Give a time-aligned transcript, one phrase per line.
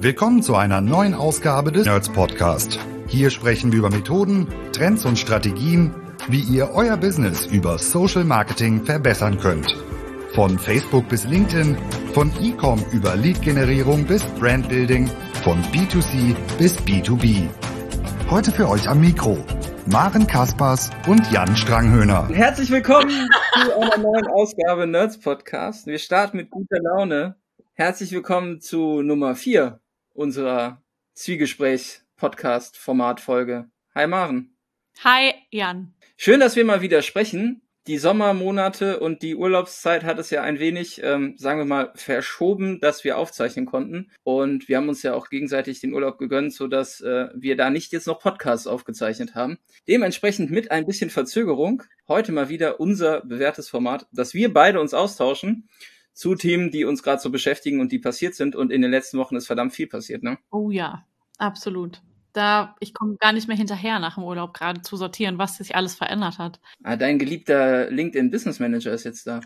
[0.00, 2.78] Willkommen zu einer neuen Ausgabe des Nerds Podcast.
[3.06, 5.94] Hier sprechen wir über Methoden, Trends und Strategien,
[6.28, 9.74] wie ihr euer Business über Social Marketing verbessern könnt.
[10.34, 11.76] Von Facebook bis LinkedIn,
[12.12, 15.08] von E-Com über Lead-Generierung bis Brandbuilding,
[15.42, 17.48] von B2C bis B2B.
[18.28, 19.38] Heute für euch am Mikro
[19.86, 22.28] Maren Kaspers und Jan Stranghöhner.
[22.32, 23.28] Herzlich willkommen
[23.62, 25.86] zu einer neuen Ausgabe Nerds Podcast.
[25.86, 27.36] Wir starten mit guter Laune.
[27.74, 29.80] Herzlich willkommen zu Nummer 4
[30.14, 30.82] unserer
[31.14, 33.68] Zwiegespräch-Podcast-Format-Folge.
[33.94, 34.56] Hi Maren.
[35.02, 35.92] Hi Jan.
[36.16, 37.60] Schön, dass wir mal wieder sprechen.
[37.86, 42.80] Die Sommermonate und die Urlaubszeit hat es ja ein wenig, ähm, sagen wir mal, verschoben,
[42.80, 44.10] dass wir aufzeichnen konnten.
[44.22, 47.68] Und wir haben uns ja auch gegenseitig den Urlaub gegönnt, so dass äh, wir da
[47.68, 49.58] nicht jetzt noch Podcasts aufgezeichnet haben.
[49.86, 54.94] Dementsprechend mit ein bisschen Verzögerung heute mal wieder unser bewährtes Format, dass wir beide uns
[54.94, 55.68] austauschen
[56.14, 58.56] zu Themen, die uns gerade so beschäftigen und die passiert sind.
[58.56, 60.38] Und in den letzten Wochen ist verdammt viel passiert, ne?
[60.50, 61.04] Oh ja,
[61.38, 62.00] absolut.
[62.32, 65.76] Da, ich komme gar nicht mehr hinterher nach dem Urlaub gerade zu sortieren, was sich
[65.76, 66.60] alles verändert hat.
[66.82, 69.40] Ah, dein geliebter LinkedIn Business Manager ist jetzt da.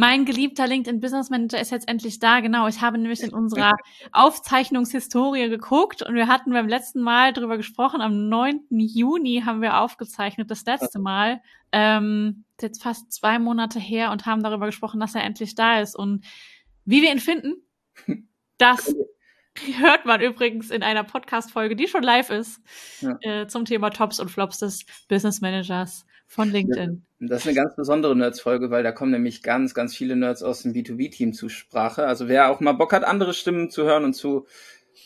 [0.00, 2.38] Mein geliebter LinkedIn Business Manager ist jetzt endlich da.
[2.38, 3.72] Genau, ich habe nämlich in unserer
[4.12, 8.00] Aufzeichnungshistorie geguckt und wir hatten beim letzten Mal drüber gesprochen.
[8.00, 8.60] Am 9.
[8.70, 11.40] Juni haben wir aufgezeichnet, das letzte Mal.
[11.72, 15.96] Ähm, jetzt fast zwei Monate her und haben darüber gesprochen, dass er endlich da ist.
[15.96, 16.24] Und
[16.84, 17.54] wie wir ihn finden,
[18.58, 18.94] das
[19.80, 22.60] hört man übrigens in einer Podcast-Folge, die schon live ist,
[23.00, 23.18] ja.
[23.22, 27.04] äh, zum Thema Tops und Flops des Business Managers von LinkedIn.
[27.20, 30.62] Das ist eine ganz besondere Nerds-Folge, weil da kommen nämlich ganz, ganz viele Nerds aus
[30.62, 32.06] dem B2B-Team zu Sprache.
[32.06, 34.46] Also wer auch mal Bock hat, andere Stimmen zu hören und zu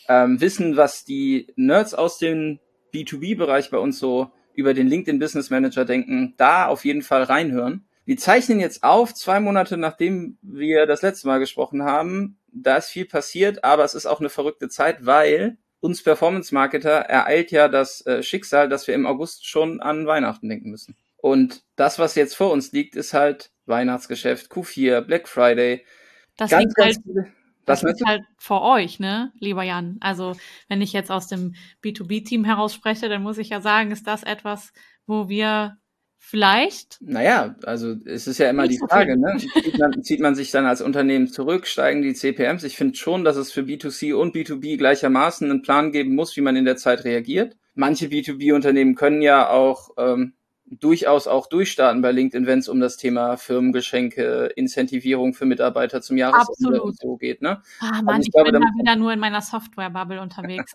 [0.07, 2.59] ähm, wissen, was die Nerds aus dem
[2.93, 7.85] B2B-Bereich bei uns so über den LinkedIn Business Manager denken, da auf jeden Fall reinhören.
[8.05, 12.37] Wir zeichnen jetzt auf, zwei Monate nachdem wir das letzte Mal gesprochen haben.
[12.51, 17.51] Da ist viel passiert, aber es ist auch eine verrückte Zeit, weil uns Performance-Marketer ereilt
[17.51, 20.95] ja das äh, Schicksal, dass wir im August schon an Weihnachten denken müssen.
[21.23, 25.85] Und das, was jetzt vor uns liegt, ist halt Weihnachtsgeschäft, Q4, Black Friday.
[26.35, 27.27] Das ganz, liegt ganz halt, viele,
[27.63, 29.95] das liegt halt vor euch, ne, lieber Jan.
[30.01, 30.35] Also
[30.67, 34.23] wenn ich jetzt aus dem B2B-Team heraus spreche, dann muss ich ja sagen, ist das
[34.23, 34.73] etwas,
[35.07, 35.77] wo wir
[36.17, 36.97] vielleicht.
[36.99, 39.37] Naja, also es ist ja immer die Frage, ne?
[39.37, 42.65] Zieht man, zieht man sich dann als Unternehmen zurück, steigen die CPMs?
[42.65, 46.41] Ich finde schon, dass es für B2C und B2B gleichermaßen einen Plan geben muss, wie
[46.41, 47.55] man in der Zeit reagiert.
[47.75, 50.33] Manche B2B-Unternehmen können ja auch ähm,
[50.65, 56.17] durchaus auch durchstarten bei LinkedIn, wenn es um das Thema Firmengeschenke, Incentivierung für Mitarbeiter zum
[56.17, 57.41] Jahresende und so geht.
[57.41, 57.61] Ne?
[57.79, 60.73] Ah, also Mann, ich, ich glaube, bin da wieder nur in meiner Software-Bubble unterwegs.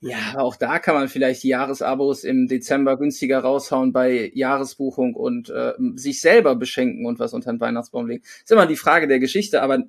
[0.00, 5.48] ja, auch da kann man vielleicht die Jahresabos im Dezember günstiger raushauen bei Jahresbuchung und
[5.48, 8.22] äh, sich selber beschenken und was unter den Weihnachtsbaum legen.
[8.22, 9.84] Ist immer die Frage der Geschichte, aber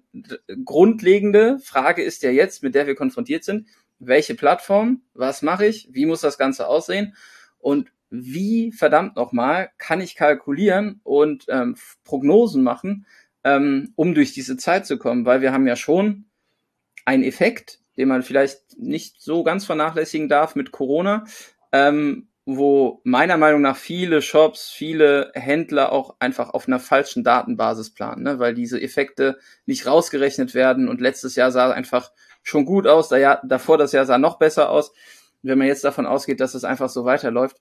[0.63, 3.67] grundlegende Frage ist ja jetzt, mit der wir konfrontiert sind,
[3.99, 7.15] welche Plattform, was mache ich, wie muss das Ganze aussehen?
[7.59, 13.05] Und wie verdammt nochmal kann ich kalkulieren und ähm, Prognosen machen,
[13.43, 16.25] ähm, um durch diese Zeit zu kommen, weil wir haben ja schon
[17.05, 21.25] einen Effekt, den man vielleicht nicht so ganz vernachlässigen darf mit Corona,
[21.71, 27.93] ähm, wo meiner Meinung nach viele Shops, viele Händler auch einfach auf einer falschen Datenbasis
[27.93, 28.39] planen, ne?
[28.39, 32.11] weil diese Effekte nicht rausgerechnet werden und letztes Jahr sah einfach
[32.43, 34.93] schon gut aus, da Jahr, davor das Jahr sah noch besser aus.
[35.41, 37.57] Wenn man jetzt davon ausgeht, dass es einfach so weiterläuft,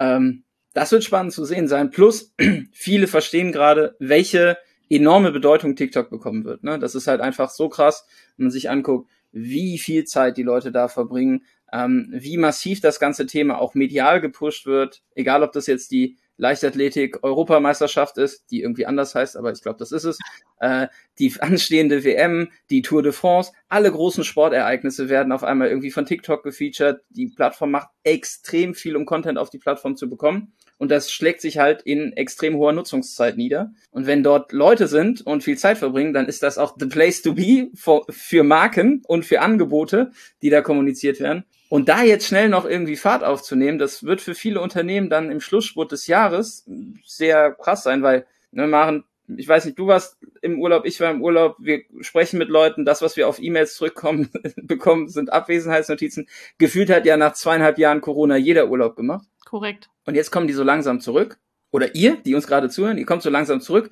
[0.00, 1.90] ähm, das wird spannend zu sehen sein.
[1.90, 2.34] Plus,
[2.72, 6.64] viele verstehen gerade, welche enorme Bedeutung TikTok bekommen wird.
[6.64, 6.78] Ne?
[6.78, 8.04] Das ist halt einfach so krass,
[8.36, 12.98] wenn man sich anguckt, wie viel Zeit die Leute da verbringen, ähm, wie massiv das
[12.98, 18.86] ganze Thema auch medial gepusht wird, egal ob das jetzt die Leichtathletik-Europameisterschaft ist, die irgendwie
[18.86, 20.18] anders heißt, aber ich glaube, das ist es.
[20.58, 20.88] Äh,
[21.18, 26.04] die anstehende WM, die Tour de France, alle großen Sportereignisse werden auf einmal irgendwie von
[26.04, 27.00] TikTok gefeatured.
[27.08, 30.52] Die Plattform macht extrem viel, um Content auf die Plattform zu bekommen.
[30.76, 33.72] Und das schlägt sich halt in extrem hoher Nutzungszeit nieder.
[33.92, 37.22] Und wenn dort Leute sind und viel Zeit verbringen, dann ist das auch the place
[37.22, 40.10] to be for, für Marken und für Angebote,
[40.42, 41.44] die da kommuniziert werden.
[41.68, 45.40] Und da jetzt schnell noch irgendwie Fahrt aufzunehmen, das wird für viele Unternehmen dann im
[45.40, 46.66] Schlussspurt des Jahres
[47.06, 49.04] sehr krass sein, weil, ne, Maren,
[49.36, 52.84] ich weiß nicht, du warst im Urlaub, ich war im Urlaub, wir sprechen mit Leuten,
[52.84, 56.28] das, was wir auf E-Mails zurückkommen, bekommen, sind Abwesenheitsnotizen.
[56.58, 59.26] Gefühlt hat ja nach zweieinhalb Jahren Corona jeder Urlaub gemacht.
[59.44, 59.90] Korrekt.
[60.06, 61.38] Und jetzt kommen die so langsam zurück.
[61.72, 63.90] Oder ihr, die uns gerade zuhören, ihr kommt so langsam zurück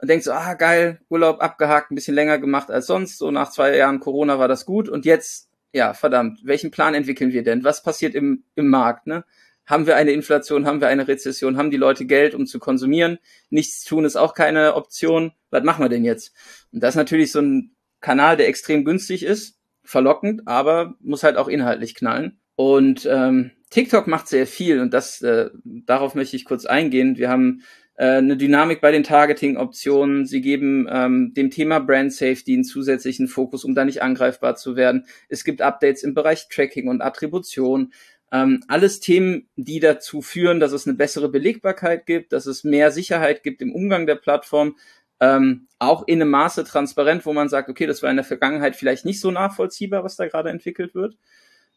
[0.00, 3.18] und denkt so, ah, geil, Urlaub abgehakt, ein bisschen länger gemacht als sonst.
[3.18, 4.88] So nach zwei Jahren Corona war das gut.
[4.88, 7.64] Und jetzt ja, verdammt, welchen Plan entwickeln wir denn?
[7.64, 9.06] Was passiert im, im Markt?
[9.06, 9.24] Ne?
[9.72, 10.66] Haben wir eine Inflation?
[10.66, 11.56] Haben wir eine Rezession?
[11.56, 13.18] Haben die Leute Geld, um zu konsumieren?
[13.48, 15.32] Nichts tun ist auch keine Option.
[15.48, 16.34] Was machen wir denn jetzt?
[16.72, 21.38] Und das ist natürlich so ein Kanal, der extrem günstig ist, verlockend, aber muss halt
[21.38, 22.38] auch inhaltlich knallen.
[22.54, 27.16] Und ähm, TikTok macht sehr viel und das äh, darauf möchte ich kurz eingehen.
[27.16, 27.62] Wir haben
[27.94, 30.26] äh, eine Dynamik bei den Targeting-Optionen.
[30.26, 34.76] Sie geben ähm, dem Thema Brand Safety einen zusätzlichen Fokus, um da nicht angreifbar zu
[34.76, 35.06] werden.
[35.28, 37.92] Es gibt Updates im Bereich Tracking und Attribution.
[38.32, 42.90] Ähm, alles Themen, die dazu führen, dass es eine bessere Belegbarkeit gibt, dass es mehr
[42.90, 44.76] Sicherheit gibt im Umgang der Plattform,
[45.20, 48.74] ähm, auch in einem Maße transparent, wo man sagt, okay, das war in der Vergangenheit
[48.74, 51.16] vielleicht nicht so nachvollziehbar, was da gerade entwickelt wird.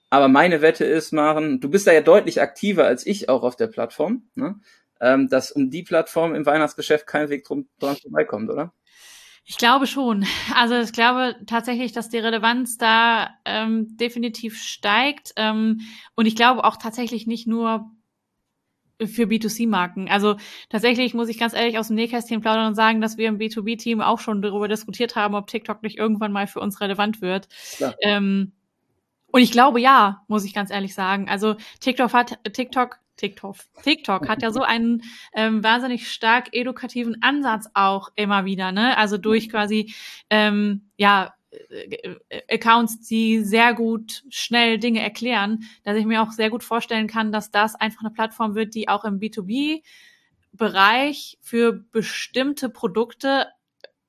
[0.09, 3.55] Aber meine Wette ist, Maren, du bist da ja deutlich aktiver als ich auch auf
[3.57, 4.55] der Plattform, ne?
[5.01, 8.73] ähm, dass um die Plattform im Weihnachtsgeschäft kein Weg drum, dran vorbeikommt, oder?
[9.47, 10.25] Ich glaube schon.
[10.55, 15.33] Also ich glaube tatsächlich, dass die Relevanz da ähm, definitiv steigt.
[15.35, 15.81] Ähm,
[16.15, 17.91] und ich glaube auch tatsächlich nicht nur
[18.99, 20.09] für B2C-Marken.
[20.09, 20.37] Also
[20.69, 24.01] tatsächlich muss ich ganz ehrlich aus dem Nähkästchen plaudern und sagen, dass wir im B2B-Team
[24.01, 27.47] auch schon darüber diskutiert haben, ob TikTok nicht irgendwann mal für uns relevant wird.
[28.01, 28.53] Ähm,
[29.27, 31.29] und ich glaube ja, muss ich ganz ehrlich sagen.
[31.29, 33.55] Also TikTok hat TikTok TikTok.
[33.83, 35.03] TikTok hat ja so einen
[35.33, 38.97] ähm, wahnsinnig stark edukativen Ansatz auch immer wieder, ne?
[38.97, 39.93] Also durch quasi
[40.29, 41.33] ähm, ja
[41.69, 42.15] äh,
[42.49, 47.31] Accounts, die sehr gut schnell Dinge erklären, dass ich mir auch sehr gut vorstellen kann,
[47.31, 49.81] dass das einfach eine Plattform wird, die auch im B2B
[50.51, 53.47] Bereich für bestimmte Produkte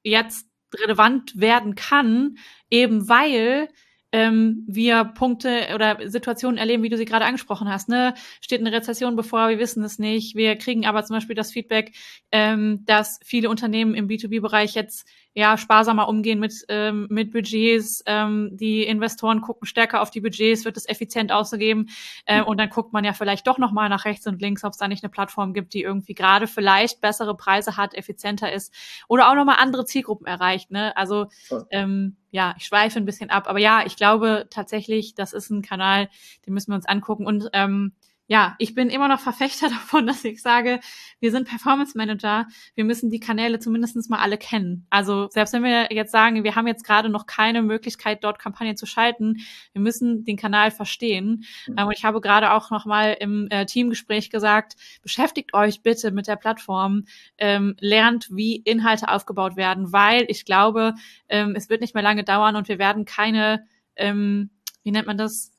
[0.03, 2.37] jetzt relevant werden kann,
[2.71, 3.69] eben weil
[4.13, 7.89] ähm, wir Punkte oder Situationen erleben, wie du sie gerade angesprochen hast.
[7.89, 8.15] Ne?
[8.41, 10.37] Steht eine Rezession bevor, wir wissen es nicht.
[10.37, 11.93] Wir kriegen aber zum Beispiel das Feedback,
[12.33, 18.03] ähm, dass viele Unternehmen im B2B-Bereich jetzt ja sparsamer umgehen mit ähm, mit Budgets.
[18.07, 21.91] Ähm, die Investoren gucken stärker auf die Budgets, wird es effizient ausgegeben
[22.25, 24.73] äh, und dann guckt man ja vielleicht doch noch mal nach rechts und links, ob
[24.73, 28.73] es da nicht eine Plattform gibt, die irgendwie gerade vielleicht bessere Preise hat, effizienter ist
[29.09, 30.71] oder auch noch mal andere Zielgruppen erreicht.
[30.71, 30.97] Ne?
[30.97, 31.27] Also
[31.71, 35.61] ähm, ja, ich schweife ein bisschen ab, aber ja, ich glaube tatsächlich, das ist ein
[35.61, 36.09] Kanal,
[36.47, 37.93] den müssen wir uns angucken und ähm,
[38.29, 40.81] ja, ich bin immer noch Verfechter davon, dass ich sage,
[41.21, 44.87] wir sind Performance Manager, wir müssen die Kanäle zumindestens mal alle kennen.
[44.91, 48.77] Also selbst wenn wir jetzt sagen, wir haben jetzt gerade noch keine Möglichkeit, dort Kampagnen
[48.77, 49.39] zu schalten,
[49.73, 51.45] wir müssen den Kanal verstehen.
[51.67, 51.79] Mhm.
[51.79, 56.27] Und ich habe gerade auch noch mal im äh, Teamgespräch gesagt, beschäftigt euch bitte mit
[56.27, 57.05] der Plattform,
[57.39, 60.95] ähm, lernt, wie Inhalte aufgebaut werden, weil ich glaube,
[61.29, 64.51] ähm, es wird nicht mehr lange dauern und wir werden keine, ähm,
[64.83, 65.53] wie nennt man das,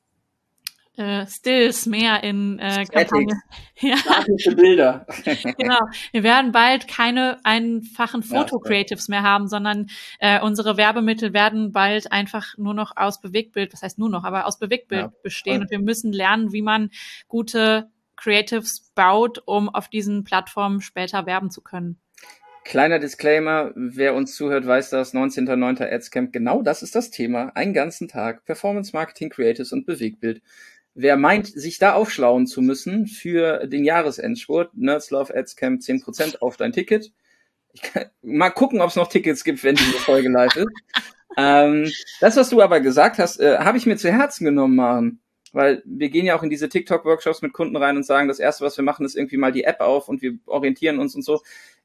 [0.98, 3.40] äh, Stills mehr in äh, Kampagne.
[3.80, 3.96] Ja.
[4.56, 5.06] Bilder.
[5.58, 5.80] genau.
[6.12, 9.88] Wir werden bald keine einfachen Foto-Creatives mehr haben, sondern
[10.20, 14.48] äh, unsere Werbemittel werden bald einfach nur noch aus Bewegtbild, was heißt nur noch, aber
[14.48, 15.14] aus Bewegtbild ja.
[15.22, 15.62] bestehen.
[15.62, 16.90] Und wir müssen lernen, wie man
[17.28, 22.00] gute Creatives baut, um auf diesen Plattformen später werben zu können.
[22.68, 25.90] Kleiner Disclaimer, wer uns zuhört, weiß das, 19.09.
[25.90, 27.52] Adscamp, genau das ist das Thema.
[27.56, 30.42] Einen ganzen Tag Performance Marketing, Creatives und Bewegtbild
[30.98, 36.40] wer meint, sich da aufschlauen zu müssen für den Jahresendspurt, Nerds Love Ads Camp 10%
[36.40, 37.12] auf dein Ticket.
[37.72, 40.68] Ich kann mal gucken, ob es noch Tickets gibt, wenn diese Folge live ist.
[41.38, 45.20] ähm, das, was du aber gesagt hast, äh, habe ich mir zu Herzen genommen, Maren.
[45.54, 48.66] Weil wir gehen ja auch in diese TikTok-Workshops mit Kunden rein und sagen, das erste,
[48.66, 51.42] was wir machen, ist irgendwie mal die App auf und wir orientieren uns und so.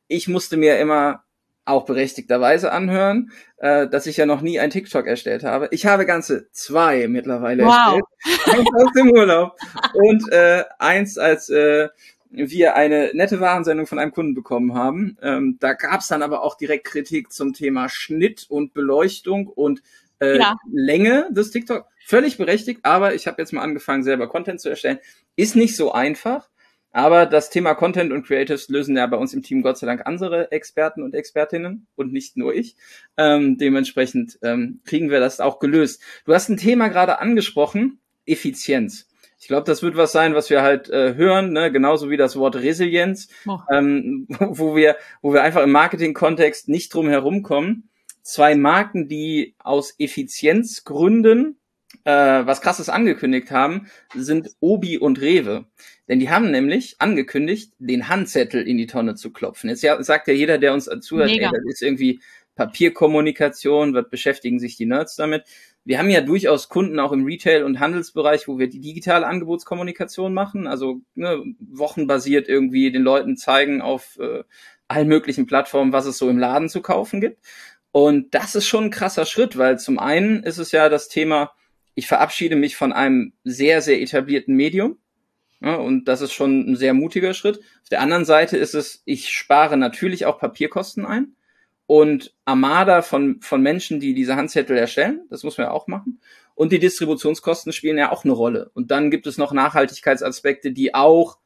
[0.08, 1.22] Ich musste mir immer
[1.64, 5.68] auch berechtigterweise anhören, äh, dass ich ja noch nie ein TikTok erstellt habe.
[5.70, 7.70] Ich habe ganze zwei mittlerweile wow.
[7.70, 8.04] erstellt.
[8.46, 9.56] Eins aus dem Urlaub
[9.94, 11.88] und äh, eins als äh,
[12.30, 15.16] wir eine nette Warensendung von einem Kunden bekommen haben.
[15.22, 19.82] Ähm, da gab es dann aber auch direkt Kritik zum Thema Schnitt und Beleuchtung und
[20.20, 20.56] äh, ja.
[20.72, 21.86] Länge des TikTok.
[22.04, 24.98] Völlig berechtigt, aber ich habe jetzt mal angefangen, selber Content zu erstellen.
[25.36, 26.48] Ist nicht so einfach.
[26.92, 30.06] Aber das Thema Content und Creatives lösen ja bei uns im Team Gott sei Dank
[30.06, 32.76] andere Experten und Expertinnen und nicht nur ich.
[33.16, 36.02] Ähm, dementsprechend ähm, kriegen wir das auch gelöst.
[36.26, 39.08] Du hast ein Thema gerade angesprochen, Effizienz.
[39.38, 41.72] Ich glaube, das wird was sein, was wir halt äh, hören, ne?
[41.72, 43.58] genauso wie das Wort Resilienz, oh.
[43.70, 47.88] ähm, wo wir, wo wir einfach im Marketing-Kontext nicht drum herum kommen.
[48.22, 51.58] Zwei Marken, die aus Effizienzgründen
[52.04, 52.10] äh,
[52.46, 55.66] was krasses angekündigt haben, sind Obi und Rewe.
[56.12, 59.70] Denn die haben nämlich angekündigt, den Handzettel in die Tonne zu klopfen.
[59.70, 62.20] Jetzt ja, sagt ja jeder, der uns zuhört, ey, das ist irgendwie
[62.54, 65.44] Papierkommunikation, was beschäftigen sich die Nerds damit?
[65.86, 70.34] Wir haben ja durchaus Kunden auch im Retail- und Handelsbereich, wo wir die digitale Angebotskommunikation
[70.34, 74.44] machen, also ne, wochenbasiert irgendwie den Leuten zeigen auf äh,
[74.88, 77.38] allen möglichen Plattformen, was es so im Laden zu kaufen gibt.
[77.90, 81.52] Und das ist schon ein krasser Schritt, weil zum einen ist es ja das Thema,
[81.94, 84.98] ich verabschiede mich von einem sehr, sehr etablierten Medium.
[85.62, 87.58] Ja, und das ist schon ein sehr mutiger Schritt.
[87.82, 91.36] Auf der anderen Seite ist es, ich spare natürlich auch Papierkosten ein
[91.86, 95.22] und Armada von, von Menschen, die diese Handzettel erstellen.
[95.30, 96.20] Das muss man ja auch machen.
[96.54, 98.70] Und die Distributionskosten spielen ja auch eine Rolle.
[98.74, 101.38] Und dann gibt es noch Nachhaltigkeitsaspekte, die auch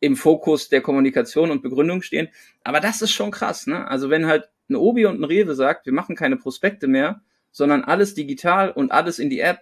[0.00, 2.28] im Fokus der Kommunikation und Begründung stehen.
[2.64, 3.86] Aber das ist schon krass, ne?
[3.88, 7.20] Also wenn halt ein Obi und ein Rewe sagt, wir machen keine Prospekte mehr,
[7.50, 9.60] sondern alles digital und alles in die App,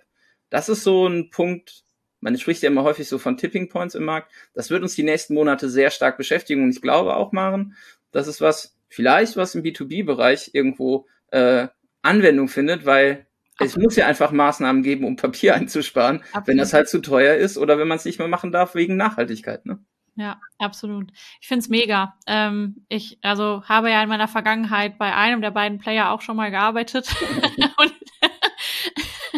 [0.50, 1.85] das ist so ein Punkt,
[2.26, 4.32] man spricht ja immer häufig so von Tipping Points im Markt.
[4.52, 7.76] Das wird uns die nächsten Monate sehr stark beschäftigen und ich glaube auch, Maren,
[8.10, 11.68] das ist was, vielleicht was im B2B-Bereich irgendwo äh,
[12.02, 13.26] Anwendung findet, weil
[13.58, 13.70] Absolut.
[13.70, 16.48] es muss ja einfach Maßnahmen geben, um Papier einzusparen, Absolut.
[16.48, 18.96] wenn das halt zu teuer ist oder wenn man es nicht mehr machen darf wegen
[18.96, 19.64] Nachhaltigkeit.
[19.64, 19.78] Ne?
[20.16, 21.12] Ja, absolut.
[21.40, 22.16] Ich find's mega.
[22.26, 26.36] Ähm, ich also habe ja in meiner Vergangenheit bei einem der beiden Player auch schon
[26.36, 27.06] mal gearbeitet.
[27.78, 27.92] und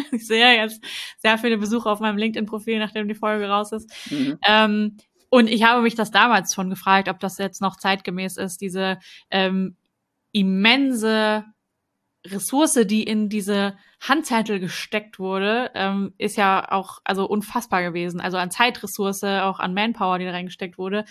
[0.11, 0.83] ich sehe jetzt
[1.17, 3.91] sehr viele Besucher auf meinem LinkedIn-Profil, nachdem die Folge raus ist.
[4.11, 4.37] Mhm.
[4.47, 4.97] Ähm,
[5.29, 8.97] und ich habe mich das damals schon gefragt, ob das jetzt noch zeitgemäß ist, diese
[9.29, 9.77] ähm,
[10.31, 11.45] immense
[12.25, 18.19] Ressource, die in diese Handzettel gesteckt wurde, ähm, ist ja auch also unfassbar gewesen.
[18.19, 21.05] Also an Zeitressource, auch an Manpower, die da reingesteckt wurde.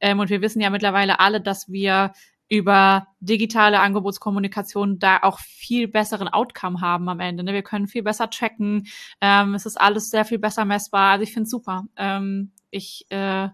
[0.00, 2.12] Ähm, und wir wissen ja mittlerweile alle, dass wir
[2.48, 7.42] über digitale Angebotskommunikation da auch viel besseren Outcome haben am Ende.
[7.42, 7.52] Ne?
[7.52, 8.86] Wir können viel besser tracken.
[9.20, 11.12] Ähm, es ist alles sehr viel besser messbar.
[11.12, 11.86] Also ich finde es super.
[11.96, 13.48] Ähm, ich äh,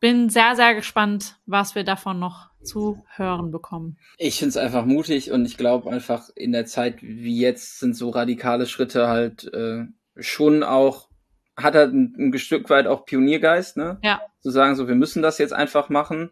[0.00, 3.98] bin sehr, sehr gespannt, was wir davon noch zu hören bekommen.
[4.18, 7.96] Ich finde es einfach mutig und ich glaube einfach in der Zeit wie jetzt sind
[7.96, 9.84] so radikale Schritte halt äh,
[10.16, 11.08] schon auch,
[11.56, 13.98] hat er ein, ein Stück weit auch Pioniergeist, ne?
[14.02, 14.20] Ja.
[14.40, 16.30] Zu sagen, so wir müssen das jetzt einfach machen.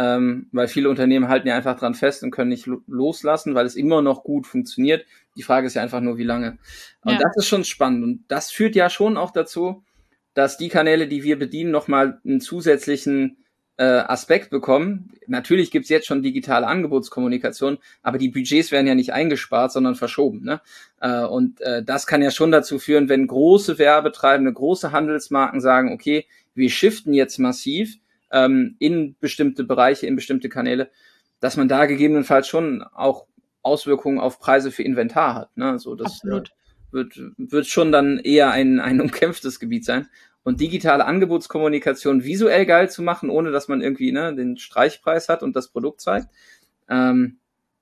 [0.00, 3.76] Ähm, weil viele Unternehmen halten ja einfach dran fest und können nicht loslassen, weil es
[3.76, 5.04] immer noch gut funktioniert.
[5.36, 6.56] Die Frage ist ja einfach nur, wie lange.
[7.04, 7.18] Und ja.
[7.18, 8.04] das ist schon spannend.
[8.04, 9.84] Und das führt ja schon auch dazu,
[10.32, 13.44] dass die Kanäle, die wir bedienen, nochmal einen zusätzlichen
[13.76, 15.10] äh, Aspekt bekommen.
[15.26, 20.42] Natürlich gibt's jetzt schon digitale Angebotskommunikation, aber die Budgets werden ja nicht eingespart, sondern verschoben.
[20.42, 20.62] Ne?
[21.02, 25.92] Äh, und äh, das kann ja schon dazu führen, wenn große Werbetreibende, große Handelsmarken sagen,
[25.92, 27.98] okay, wir shiften jetzt massiv
[28.32, 30.90] ähm, in bestimmte Bereiche, in bestimmte Kanäle,
[31.40, 33.26] dass man da gegebenenfalls schon auch
[33.62, 35.56] Auswirkungen auf Preise für Inventar hat.
[35.56, 35.78] Ne?
[35.78, 36.52] So, das Absolut.
[36.92, 40.08] Wird, wird schon dann eher ein, ein umkämpftes Gebiet sein.
[40.42, 45.42] Und digitale Angebotskommunikation visuell geil zu machen, ohne dass man irgendwie ne, den Streichpreis hat
[45.42, 46.28] und das Produkt zeigt,
[46.88, 47.38] ähm,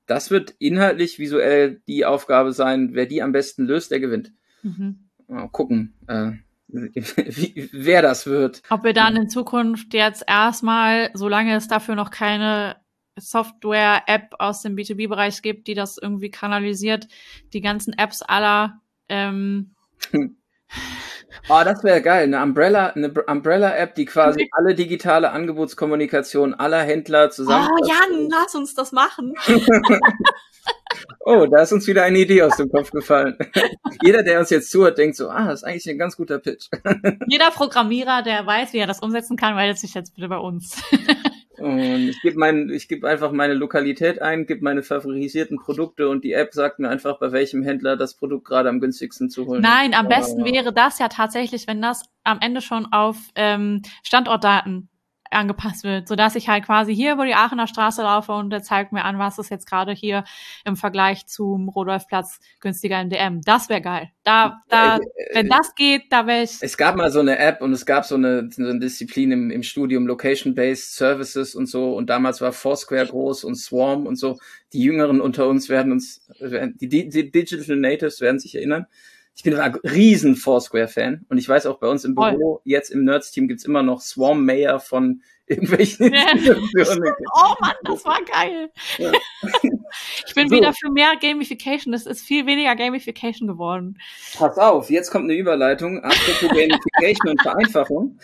[0.06, 2.90] das wird inhaltlich visuell die Aufgabe sein.
[2.94, 4.32] Wer die am besten löst, der gewinnt.
[4.62, 5.08] Mhm.
[5.28, 6.32] Mal gucken, äh,
[6.68, 8.62] wie, wer das wird.
[8.70, 12.76] Ob wir dann in Zukunft jetzt erstmal, solange es dafür noch keine
[13.16, 17.08] Software-App aus dem B2B-Bereich gibt, die das irgendwie kanalisiert,
[17.52, 19.74] die ganzen Apps aller ähm,
[21.48, 22.24] Oh, das wäre geil.
[22.24, 27.68] Eine Umbrella, eine Umbrella-App, die quasi alle digitale Angebotskommunikation aller Händler zusammen.
[27.70, 29.34] Oh, Jan, lass uns das machen.
[31.28, 33.36] oh, da ist uns wieder eine Idee aus dem Kopf gefallen.
[34.02, 36.68] Jeder, der uns jetzt zuhört, denkt so, ah, das ist eigentlich ein ganz guter Pitch.
[37.28, 40.82] Jeder Programmierer, der weiß, wie er das umsetzen kann, meldet sich jetzt bitte bei uns.
[41.58, 46.22] Und ich gebe mein, ich gebe einfach meine Lokalität ein, gebe meine favorisierten Produkte und
[46.22, 49.60] die App sagt mir einfach, bei welchem Händler das Produkt gerade am günstigsten zu holen
[49.60, 54.88] Nein, am besten wäre das ja tatsächlich, wenn das am Ende schon auf ähm, Standortdaten
[55.30, 58.62] angepasst wird, so dass ich halt quasi hier über die Aachener Straße laufe und der
[58.62, 60.24] zeigt mir an, was ist jetzt gerade hier
[60.64, 63.40] im Vergleich zum Rodolfplatz günstiger im DM.
[63.42, 64.10] Das wäre geil.
[64.24, 65.00] Da, da, äh,
[65.34, 66.58] wenn äh, das geht, da wäre ich.
[66.60, 69.50] Es gab mal so eine App und es gab so eine, so eine Disziplin im,
[69.50, 74.38] im Studium Location-Based Services und so und damals war Foursquare groß und Swarm und so.
[74.72, 78.86] Die Jüngeren unter uns werden uns, die, die Digital Natives werden sich erinnern
[79.38, 82.60] ich bin ein riesen Foursquare-Fan und ich weiß auch bei uns im Büro, Voll.
[82.64, 86.26] jetzt im Nerds-Team gibt's immer noch Swarm Mayor von irgendwelchen ja.
[86.34, 88.68] Oh Mann, das war geil.
[88.98, 89.12] Ja.
[90.26, 90.56] Ich bin so.
[90.56, 91.92] wieder für mehr Gamification.
[91.92, 94.00] Das ist viel weniger Gamification geworden.
[94.36, 96.02] Pass auf, jetzt kommt eine Überleitung.
[96.02, 98.18] Apropos Gamification und Vereinfachung.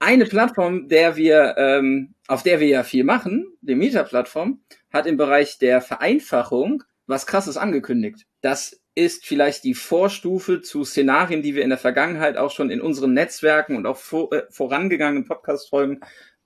[0.00, 4.60] Eine Plattform, der wir, ähm, auf der wir ja viel machen, die Meta-Plattform,
[4.92, 8.26] hat im Bereich der Vereinfachung was krasses angekündigt.
[8.40, 12.80] Das ist vielleicht die Vorstufe zu Szenarien, die wir in der Vergangenheit auch schon in
[12.80, 16.00] unseren Netzwerken und auch vor, äh, vorangegangenen Podcast-Folgen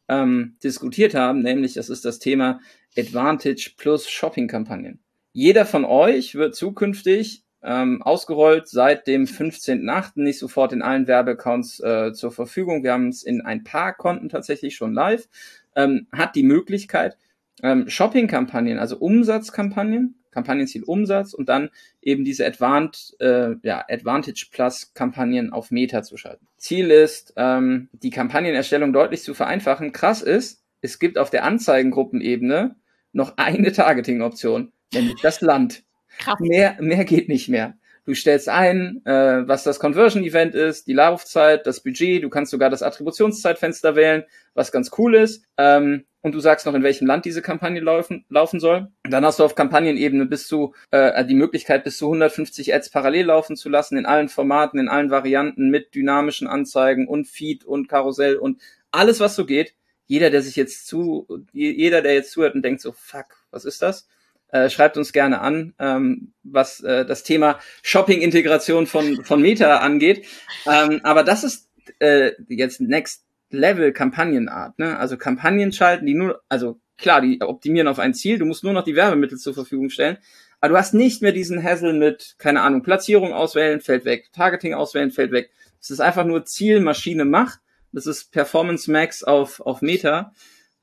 [0.08, 2.60] ähm, diskutiert haben, nämlich das ist das Thema
[2.96, 5.00] Advantage plus Shopping-Kampagnen.
[5.32, 10.12] Jeder von euch wird zukünftig ähm, ausgerollt seit dem 15.8.
[10.14, 12.84] nicht sofort in allen Werbeaccounts äh, zur Verfügung.
[12.84, 15.28] Wir haben es in ein paar Konten tatsächlich schon live.
[15.74, 17.18] Ähm, hat die Möglichkeit,
[17.62, 21.70] ähm, Shopping-Kampagnen, also Umsatzkampagnen, Kampagnenziel Umsatz und dann
[22.02, 26.46] eben diese Advant, äh, ja, Advantage Plus Kampagnen auf Meta zu schalten.
[26.58, 29.92] Ziel ist, ähm, die Kampagnenerstellung deutlich zu vereinfachen.
[29.92, 32.76] Krass ist, es gibt auf der Anzeigengruppenebene
[33.12, 34.72] noch eine Targeting-Option.
[34.92, 35.82] nämlich das Land.
[36.18, 36.38] Krass.
[36.38, 37.74] Mehr, mehr geht nicht mehr.
[38.04, 42.70] Du stellst ein, äh, was das Conversion-Event ist, die Laufzeit, das Budget, du kannst sogar
[42.70, 44.24] das Attributionszeitfenster wählen,
[44.54, 45.44] was ganz cool ist.
[45.56, 48.88] Ähm, und du sagst noch, in welchem Land diese Kampagne laufen, laufen soll.
[49.04, 53.26] Dann hast du auf Kampagnenebene bis zu äh, die Möglichkeit, bis zu 150 Ads parallel
[53.26, 57.88] laufen zu lassen, in allen Formaten, in allen Varianten, mit dynamischen Anzeigen und Feed und
[57.88, 59.74] Karussell und alles, was so geht.
[60.08, 63.80] Jeder, der sich jetzt zu, jeder, der jetzt zuhört und denkt so, fuck, was ist
[63.80, 64.08] das?
[64.48, 70.26] Äh, schreibt uns gerne an, ähm, was äh, das Thema Shopping-Integration von, von Meta angeht.
[70.66, 74.78] Ähm, aber das ist äh, jetzt Next Level Kampagnenart.
[74.78, 74.98] Ne?
[74.98, 78.72] Also Kampagnen schalten, die nur, also klar, die optimieren auf ein Ziel, du musst nur
[78.72, 80.18] noch die Werbemittel zur Verfügung stellen.
[80.60, 84.74] Aber du hast nicht mehr diesen Hassel mit, keine Ahnung, Platzierung auswählen, fällt weg, Targeting
[84.74, 85.50] auswählen, fällt weg.
[85.80, 87.58] Es ist einfach nur Ziel, Maschine, Mach.
[87.92, 90.32] Das ist Performance Max auf, auf Meta.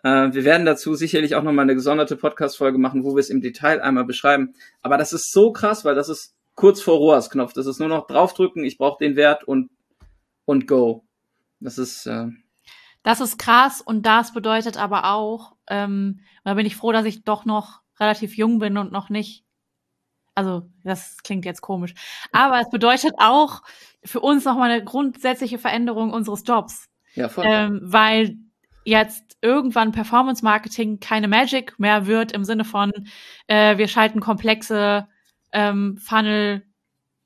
[0.03, 3.41] Äh, wir werden dazu sicherlich auch nochmal eine gesonderte Podcast-Folge machen, wo wir es im
[3.41, 4.53] Detail einmal beschreiben.
[4.81, 7.53] Aber das ist so krass, weil das ist kurz vor ROAS-Knopf.
[7.53, 9.69] Das ist nur noch draufdrücken, ich brauche den Wert und,
[10.45, 11.03] und go.
[11.59, 12.05] Das ist.
[12.05, 12.27] Äh,
[13.03, 17.23] das ist krass und das bedeutet aber auch, ähm, da bin ich froh, dass ich
[17.23, 19.43] doch noch relativ jung bin und noch nicht
[20.35, 21.93] also das klingt jetzt komisch,
[22.31, 23.61] aber es bedeutet auch
[24.03, 26.89] für uns nochmal eine grundsätzliche Veränderung unseres Jobs.
[27.13, 27.45] Ja, voll.
[27.47, 28.37] Ähm, weil
[28.85, 32.91] jetzt irgendwann Performance Marketing keine Magic mehr wird im Sinne von,
[33.47, 35.07] äh, wir schalten komplexe
[35.51, 36.65] ähm, Funnel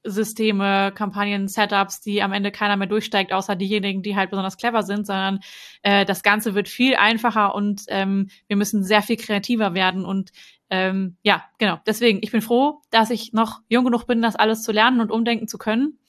[0.09, 4.83] Systeme, Kampagnen, Setups, die am Ende keiner mehr durchsteigt, außer diejenigen, die halt besonders clever
[4.83, 5.39] sind, sondern
[5.81, 10.05] äh, das Ganze wird viel einfacher und ähm, wir müssen sehr viel kreativer werden.
[10.05, 10.31] Und
[10.69, 11.79] ähm, ja, genau.
[11.85, 15.11] Deswegen, ich bin froh, dass ich noch jung genug bin, das alles zu lernen und
[15.11, 15.99] umdenken zu können.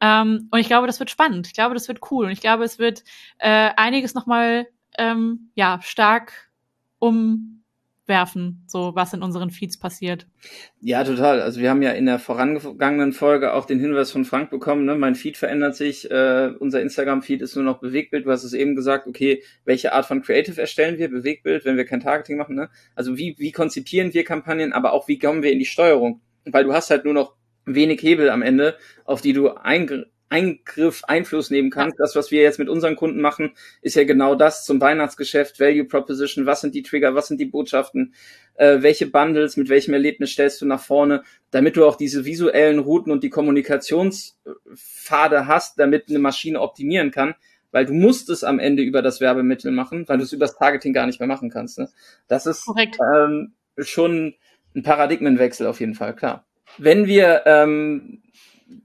[0.00, 1.46] Ähm, und ich glaube, das wird spannend.
[1.46, 2.26] Ich glaube, das wird cool.
[2.26, 3.04] Und ich glaube, es wird
[3.38, 4.66] äh, einiges nochmal
[4.98, 6.50] ähm, ja, stark
[8.04, 10.26] umwerfen, so was in unseren Feeds passiert.
[10.80, 11.40] Ja, total.
[11.40, 14.94] Also wir haben ja in der vorangegangenen Folge auch den Hinweis von Frank bekommen, ne?
[14.94, 18.26] mein Feed verändert sich, äh, unser Instagram-Feed ist nur noch Bewegtbild.
[18.26, 21.10] Du hast es eben gesagt, okay, welche Art von Creative erstellen wir?
[21.10, 22.56] Bewegtbild, wenn wir kein Targeting machen.
[22.56, 22.68] Ne?
[22.94, 26.20] Also wie, wie konzipieren wir Kampagnen, aber auch wie kommen wir in die Steuerung?
[26.44, 31.04] Weil du hast halt nur noch wenig Hebel am Ende, auf die du eingr Eingriff
[31.04, 32.00] Einfluss nehmen kannst.
[32.00, 35.84] Das, was wir jetzt mit unseren Kunden machen, ist ja genau das zum Weihnachtsgeschäft, Value
[35.84, 38.14] Proposition, was sind die Trigger, was sind die Botschaften,
[38.54, 42.80] äh, welche Bundles, mit welchem Erlebnis stellst du nach vorne, damit du auch diese visuellen
[42.80, 47.36] Routen und die Kommunikationspfade hast, damit eine Maschine optimieren kann,
[47.70, 50.58] weil du musst es am Ende über das Werbemittel machen, weil du es über das
[50.58, 51.78] Targeting gar nicht mehr machen kannst.
[51.78, 51.88] Ne?
[52.26, 52.68] Das ist
[53.16, 54.34] ähm, schon
[54.74, 56.44] ein Paradigmenwechsel auf jeden Fall, klar.
[56.76, 58.20] Wenn wir ähm,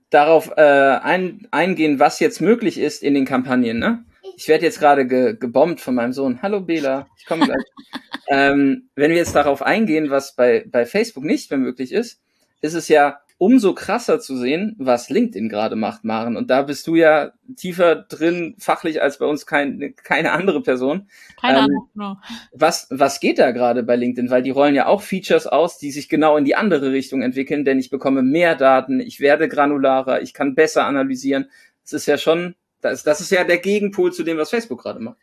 [0.09, 3.79] darauf äh, ein, eingehen, was jetzt möglich ist in den Kampagnen.
[3.79, 4.03] Ne?
[4.37, 6.41] Ich werde jetzt gerade ge gebombt von meinem Sohn.
[6.41, 7.63] Hallo Bela, ich komme gleich.
[8.27, 12.21] ähm, wenn wir jetzt darauf eingehen, was bei, bei Facebook nicht mehr möglich ist,
[12.61, 16.35] ist es ja umso krasser zu sehen, was LinkedIn gerade macht, Maren.
[16.35, 21.07] Und da bist du ja tiefer drin, fachlich als bei uns kein, keine andere Person.
[21.39, 21.89] Keine ähm, Ahnung.
[21.93, 22.17] No.
[22.51, 24.29] Was, was geht da gerade bei LinkedIn?
[24.29, 27.63] Weil die rollen ja auch Features aus, die sich genau in die andere Richtung entwickeln,
[27.63, 31.49] denn ich bekomme mehr Daten, ich werde granularer, ich kann besser analysieren.
[31.83, 34.99] Das ist ja schon, das, das ist ja der Gegenpol zu dem, was Facebook gerade
[34.99, 35.17] macht.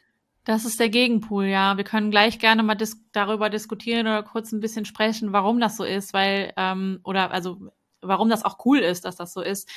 [0.44, 1.76] Das ist der Gegenpool, ja.
[1.76, 5.76] Wir können gleich gerne mal dis darüber diskutieren oder kurz ein bisschen sprechen, warum das
[5.76, 7.58] so ist, weil, ähm, oder also
[8.08, 9.68] warum das auch cool ist, dass das so ist.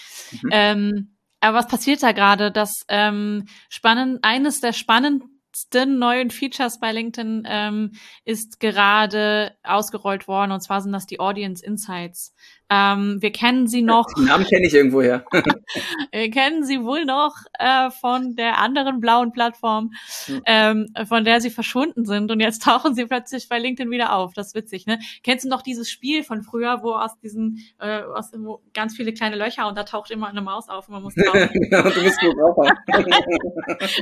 [0.41, 0.49] Mhm.
[0.51, 2.51] Ähm, aber was passiert da gerade?
[2.51, 5.38] Das ähm, spannend, eines der spannendsten
[5.73, 7.91] neuen Features bei LinkedIn ähm,
[8.25, 12.33] ist gerade ausgerollt worden und zwar sind das die Audience Insights.
[12.71, 14.05] Ähm, wir kennen sie noch.
[14.15, 15.25] Den Namen kenne ich irgendwoher.
[16.11, 19.91] wir kennen sie wohl noch äh, von der anderen blauen Plattform,
[20.27, 20.41] mhm.
[20.45, 24.33] ähm, von der sie verschwunden sind und jetzt tauchen sie plötzlich bei LinkedIn wieder auf.
[24.33, 24.99] Das ist witzig, ne?
[25.23, 29.13] Kennst du noch dieses Spiel von früher, wo aus diesen äh, aus wo ganz viele
[29.13, 31.35] kleine Löcher und da taucht immer eine Maus auf und man muss drauf.
[31.35, 32.55] ja, du bist gut drauf.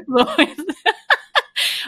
[0.07, 0.25] so,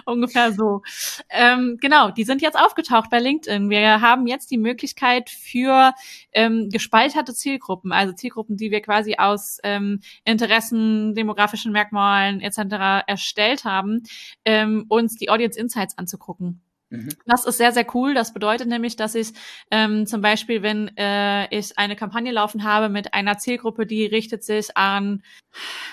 [0.10, 0.82] Ungefähr so.
[1.30, 3.70] Ähm, genau, die sind jetzt aufgetaucht bei LinkedIn.
[3.70, 5.94] Wir haben jetzt die Möglichkeit für
[6.32, 13.06] ähm, gespalterte Zielgruppen, also Zielgruppen, die wir quasi aus ähm, Interessen, demografischen Merkmalen etc.
[13.08, 14.04] erstellt haben,
[14.46, 16.62] ähm, uns die Audience Insights anzugucken.
[16.90, 17.10] Mhm.
[17.26, 18.14] Das ist sehr, sehr cool.
[18.14, 19.34] Das bedeutet nämlich, dass ich
[19.70, 24.44] ähm, zum Beispiel, wenn äh, ich eine Kampagne laufen habe mit einer Zielgruppe, die richtet
[24.44, 25.22] sich an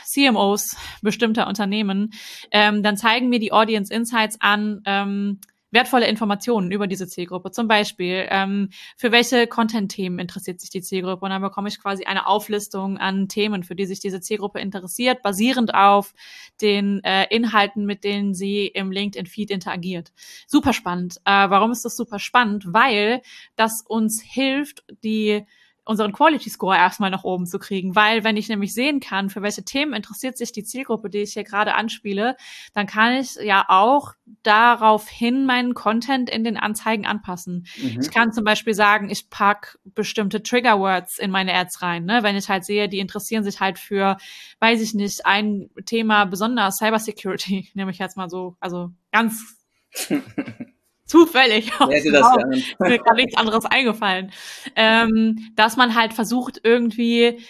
[0.05, 2.13] CMOs bestimmter Unternehmen,
[2.51, 7.50] ähm, dann zeigen mir die Audience Insights an, ähm, wertvolle Informationen über diese Zielgruppe.
[7.50, 11.24] Zum Beispiel, ähm, für welche Content-Themen interessiert sich die Zielgruppe?
[11.24, 15.22] Und dann bekomme ich quasi eine Auflistung an Themen, für die sich diese Zielgruppe interessiert,
[15.22, 16.14] basierend auf
[16.61, 20.12] den äh, Inhalten, mit denen sie im LinkedIn-Feed interagiert.
[20.46, 21.16] Super spannend.
[21.24, 22.64] Äh, warum ist das super spannend?
[22.68, 23.22] Weil
[23.57, 25.46] das uns hilft, die
[25.87, 29.40] unseren Quality Score erstmal nach oben zu kriegen, weil wenn ich nämlich sehen kann, für
[29.40, 32.37] welche Themen interessiert sich die Zielgruppe, die ich hier gerade anspiele,
[32.75, 37.66] dann kann ich ja auch daraufhin meinen Content in den Anzeigen anpassen.
[37.81, 38.01] Mhm.
[38.01, 42.25] Ich kann zum Beispiel sagen, ich pack bestimmte Trigger Words in meine Ads rein, ne?
[42.25, 44.16] wenn ich halt sehe, die interessieren sich halt für,
[44.59, 49.57] weiß ich nicht, ein Thema besonders Cybersecurity, nehme ich jetzt mal so, also ganz
[51.07, 51.73] zufällig.
[51.81, 54.33] Hätte das wow, mir gar nichts anderes eingefallen.
[54.75, 57.40] Ähm, dass man halt versucht, irgendwie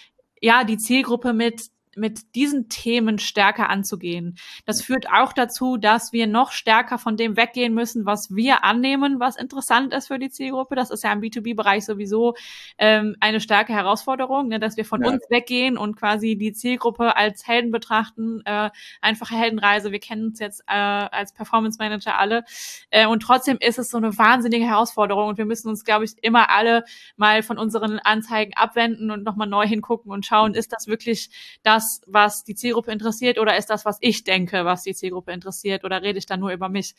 [0.41, 4.37] ja die Zielgruppe mit mit diesen Themen stärker anzugehen.
[4.65, 9.21] Das führt auch dazu, dass wir noch stärker von dem weggehen müssen, was wir annehmen,
[9.21, 10.75] was interessant ist für die Zielgruppe.
[10.75, 12.35] Das ist ja im B2B-Bereich sowieso
[12.79, 15.11] ähm, eine starke Herausforderung, ne, dass wir von ja.
[15.11, 18.43] uns weggehen und quasi die Zielgruppe als Helden betrachten.
[18.45, 22.45] Äh, einfache Heldenreise, wir kennen uns jetzt äh, als Performance Manager alle.
[22.91, 26.13] Äh, und trotzdem ist es so eine wahnsinnige Herausforderung und wir müssen uns, glaube ich,
[26.23, 26.85] immer alle
[27.17, 31.31] mal von unseren Anzeigen abwenden und nochmal neu hingucken und schauen, ist das wirklich
[31.63, 35.33] das, das, was die Zielgruppe interessiert oder ist das, was ich denke, was die Zielgruppe
[35.33, 36.95] interessiert oder rede ich da nur über mich?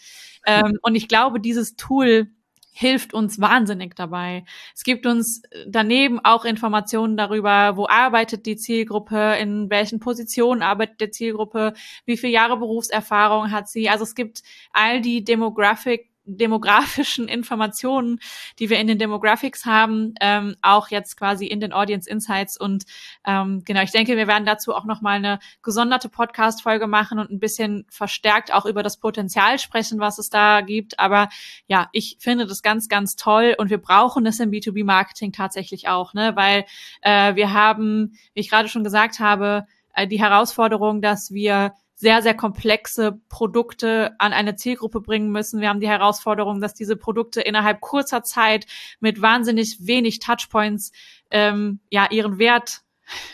[0.46, 2.28] Ähm, und ich glaube, dieses Tool
[2.72, 4.46] hilft uns wahnsinnig dabei.
[4.76, 11.02] Es gibt uns daneben auch Informationen darüber, wo arbeitet die Zielgruppe, in welchen Positionen arbeitet
[11.02, 11.74] die Zielgruppe,
[12.06, 13.90] wie viele Jahre Berufserfahrung hat sie.
[13.90, 18.20] Also es gibt all die Demographic demografischen Informationen,
[18.60, 22.58] die wir in den Demographics haben, ähm, auch jetzt quasi in den Audience Insights.
[22.58, 22.86] Und
[23.26, 27.40] ähm, genau, ich denke, wir werden dazu auch nochmal eine gesonderte Podcast-Folge machen und ein
[27.40, 31.00] bisschen verstärkt auch über das Potenzial sprechen, was es da gibt.
[31.00, 31.30] Aber
[31.68, 36.14] ja, ich finde das ganz, ganz toll und wir brauchen es im B2B-Marketing tatsächlich auch,
[36.14, 36.36] ne?
[36.36, 36.66] weil
[37.02, 42.22] äh, wir haben, wie ich gerade schon gesagt habe, äh, die Herausforderung, dass wir sehr,
[42.22, 45.62] sehr komplexe Produkte an eine Zielgruppe bringen müssen.
[45.62, 48.68] Wir haben die Herausforderung, dass diese Produkte innerhalb kurzer Zeit
[49.00, 50.92] mit wahnsinnig wenig Touchpoints
[51.32, 52.82] ähm, ja ihren Wert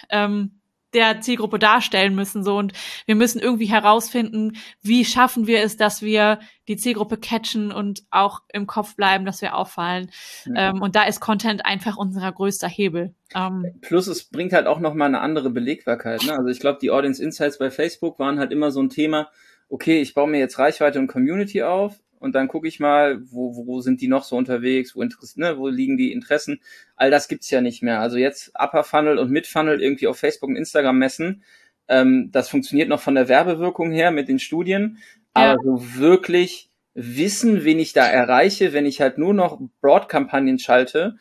[0.09, 0.61] ähm,
[0.93, 2.73] der Zielgruppe darstellen müssen so und
[3.05, 8.41] wir müssen irgendwie herausfinden, wie schaffen wir es, dass wir die Zielgruppe catchen und auch
[8.51, 10.09] im Kopf bleiben, dass wir auffallen.
[10.45, 10.69] Ja.
[10.69, 13.13] Ähm, und da ist Content einfach unser größter Hebel.
[13.35, 16.23] Ähm, Plus es bringt halt auch noch mal eine andere Belegbarkeit.
[16.23, 16.33] Ne?
[16.33, 19.29] Also ich glaube, die Audience Insights bei Facebook waren halt immer so ein Thema.
[19.69, 23.67] Okay, ich baue mir jetzt Reichweite und Community auf, und dann gucke ich mal, wo,
[23.67, 26.61] wo sind die noch so unterwegs, wo, Interess ne, wo liegen die Interessen.
[26.95, 27.99] All das gibt's ja nicht mehr.
[27.99, 31.43] Also jetzt Upper Funnel und Mid Funnel irgendwie auf Facebook und Instagram messen,
[31.89, 34.99] ähm, das funktioniert noch von der Werbewirkung her mit den Studien,
[35.33, 41.17] aber so wirklich wissen, wen ich da erreiche, wenn ich halt nur noch Broad-Kampagnen schalte,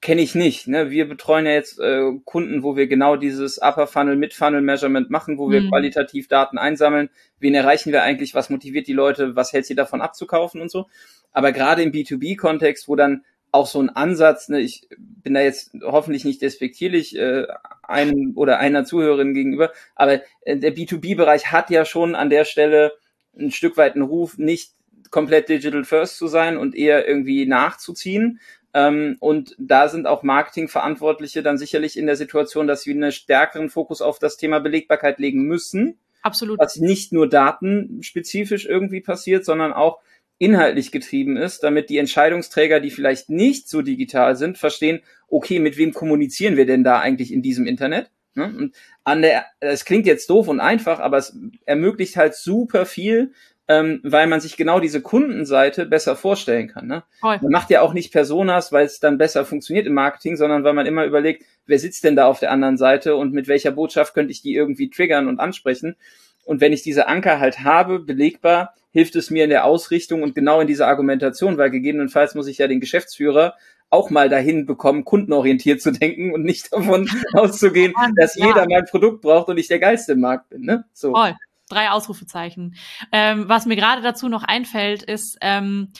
[0.00, 0.68] kenne ich nicht.
[0.68, 0.90] Ne?
[0.90, 5.10] Wir betreuen ja jetzt äh, Kunden, wo wir genau dieses Upper Funnel, Mid Funnel Measurement
[5.10, 5.68] machen, wo wir mhm.
[5.68, 7.10] qualitativ Daten einsammeln.
[7.40, 8.34] Wen erreichen wir eigentlich?
[8.34, 9.36] Was motiviert die Leute?
[9.36, 10.86] Was hält sie davon abzukaufen und so?
[11.32, 15.76] Aber gerade im B2B-Kontext, wo dann auch so ein Ansatz, ne, ich bin da jetzt
[15.82, 17.46] hoffentlich nicht despektierlich äh,
[17.82, 22.94] einem oder einer Zuhörerin gegenüber, aber äh, der B2B-Bereich hat ja schon an der Stelle
[23.38, 24.72] ein Stück weit einen Ruf, nicht
[25.10, 28.40] komplett digital first zu sein und eher irgendwie nachzuziehen,
[28.74, 33.70] ähm, und da sind auch Marketingverantwortliche dann sicherlich in der Situation, dass sie einen stärkeren
[33.70, 35.98] Fokus auf das Thema Belegbarkeit legen müssen.
[36.22, 36.58] Absolut.
[36.58, 40.00] Was nicht nur datenspezifisch irgendwie passiert, sondern auch
[40.38, 45.76] inhaltlich getrieben ist, damit die Entscheidungsträger, die vielleicht nicht so digital sind, verstehen, okay, mit
[45.76, 48.10] wem kommunizieren wir denn da eigentlich in diesem Internet?
[48.34, 48.46] Ne?
[48.46, 53.32] Und an der, es klingt jetzt doof und einfach, aber es ermöglicht halt super viel,
[53.66, 56.86] ähm, weil man sich genau diese Kundenseite besser vorstellen kann.
[56.86, 57.02] Ne?
[57.22, 60.74] Man macht ja auch nicht Personas, weil es dann besser funktioniert im Marketing, sondern weil
[60.74, 64.14] man immer überlegt, wer sitzt denn da auf der anderen Seite und mit welcher Botschaft
[64.14, 65.96] könnte ich die irgendwie triggern und ansprechen.
[66.44, 70.34] Und wenn ich diese Anker halt habe, belegbar, hilft es mir in der Ausrichtung und
[70.34, 73.54] genau in dieser Argumentation, weil gegebenenfalls muss ich ja den Geschäftsführer
[73.88, 79.22] auch mal dahin bekommen, kundenorientiert zu denken und nicht davon auszugehen, dass jeder mein Produkt
[79.22, 80.62] braucht und ich der Geilste im Markt bin.
[80.62, 80.84] Ne?
[80.92, 81.12] So.
[81.12, 81.34] Voll
[81.68, 82.76] drei Ausrufezeichen.
[83.12, 85.92] Ähm, was mir gerade dazu noch einfällt, ist ähm,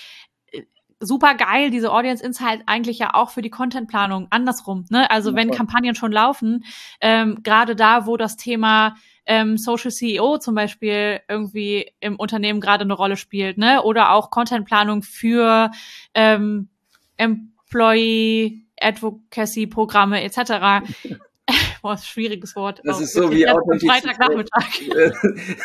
[1.01, 4.87] super geil, diese Audience Insight eigentlich ja auch für die Contentplanung andersrum.
[4.91, 5.11] Ne?
[5.11, 6.65] Also ja, wenn Kampagnen schon laufen,
[7.01, 8.97] ähm, gerade da, wo das Thema
[9.27, 13.83] ähm, Social CEO zum Beispiel irgendwie im Unternehmen gerade eine Rolle spielt, ne?
[13.83, 15.71] Oder auch Contentplanung für
[16.13, 16.69] ähm,
[17.17, 20.87] Employee Advocacy Programme etc.
[21.85, 22.81] Boah, schwieriges Wort.
[22.83, 24.05] Das ist so wie Authentizität.
[24.05, 24.65] Freitagnachmittag.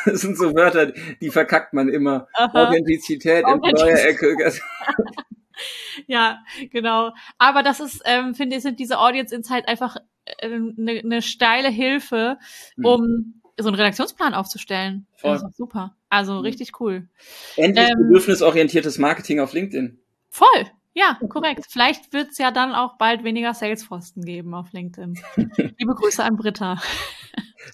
[0.05, 2.27] Das sind so Wörter, die verkackt man immer.
[2.33, 2.67] Aha.
[2.67, 4.35] Authentizität neuer Ecke.
[6.07, 6.39] ja,
[6.71, 7.13] genau.
[7.37, 9.95] Aber das ist, ähm, finde ich, sind diese Audience Insight einfach
[10.41, 12.37] eine äh, ne, ne steile Hilfe,
[12.75, 12.85] hm.
[12.85, 13.41] um hm.
[13.57, 15.07] so einen Redaktionsplan aufzustellen.
[15.15, 15.35] Voll.
[15.35, 15.95] Das ist super.
[16.09, 16.41] Also hm.
[16.41, 17.07] richtig cool.
[17.55, 19.97] Endlich ähm, bedürfnisorientiertes Marketing auf LinkedIn.
[20.27, 20.69] Voll.
[20.93, 21.65] Ja, korrekt.
[21.69, 25.19] Vielleicht wird es ja dann auch bald weniger Salesforsten geben auf LinkedIn.
[25.77, 26.81] Liebe Grüße an Britta.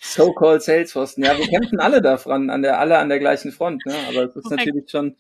[0.02, 1.24] So-called Salesforsten.
[1.24, 3.86] Ja, wir kämpfen alle davon, an der, alle an der gleichen Front.
[3.86, 3.96] Ne?
[4.10, 4.66] Aber es ist korrekt.
[4.66, 5.16] natürlich schon,